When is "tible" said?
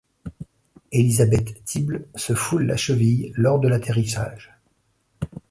1.63-2.07